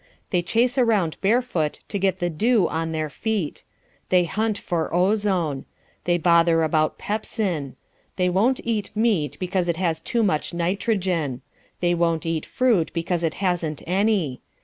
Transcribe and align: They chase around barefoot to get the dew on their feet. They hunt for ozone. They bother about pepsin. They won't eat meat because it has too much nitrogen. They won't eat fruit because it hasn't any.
They 0.31 0.41
chase 0.41 0.79
around 0.79 1.21
barefoot 1.21 1.81
to 1.89 1.99
get 1.99 2.17
the 2.17 2.31
dew 2.31 2.67
on 2.67 2.91
their 2.91 3.07
feet. 3.07 3.61
They 4.09 4.23
hunt 4.23 4.57
for 4.57 4.91
ozone. 4.91 5.65
They 6.05 6.17
bother 6.17 6.63
about 6.63 6.97
pepsin. 6.97 7.75
They 8.15 8.27
won't 8.27 8.59
eat 8.63 8.89
meat 8.95 9.37
because 9.39 9.67
it 9.67 9.77
has 9.77 9.99
too 9.99 10.23
much 10.23 10.55
nitrogen. 10.55 11.43
They 11.81 11.93
won't 11.93 12.25
eat 12.25 12.47
fruit 12.47 12.91
because 12.93 13.21
it 13.21 13.35
hasn't 13.35 13.83
any. 13.85 14.41